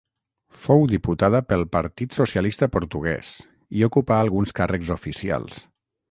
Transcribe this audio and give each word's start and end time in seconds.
Fou 0.59 0.79
diputada 0.91 1.41
pel 1.51 1.65
Partit 1.75 2.15
Socialista 2.19 2.67
Portuguès 2.75 3.29
i 3.81 3.85
ocupà 3.89 4.17
alguns 4.23 4.55
càrrecs 4.61 4.91
oficials. 4.97 5.61